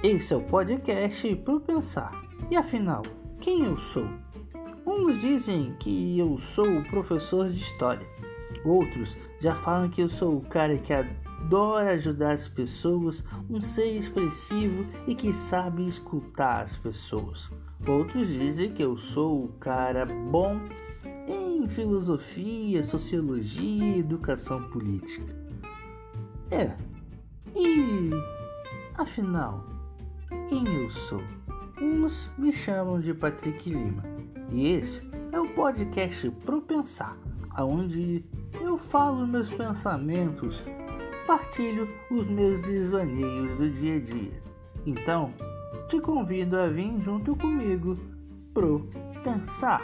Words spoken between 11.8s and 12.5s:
ajudar as